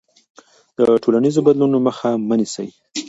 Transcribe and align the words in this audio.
د 0.77 0.79
ټولنیزو 1.03 1.45
بدلونونو 1.47 1.83
مخه 1.87 2.09
مه 2.27 2.35
نیسه. 2.39 2.63